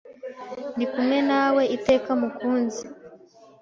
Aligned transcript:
Ndi 0.75 0.85
kumwe 0.91 1.17
nawe 1.29 1.63
iteka 1.77 2.09
mukunzi 2.21 2.83